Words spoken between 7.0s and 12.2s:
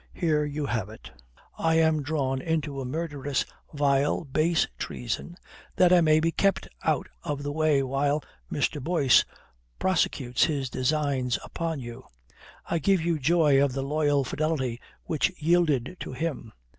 of the way while Mr. Boyce prosecutes his designs upon you.